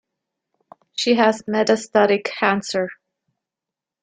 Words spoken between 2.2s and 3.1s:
cancer.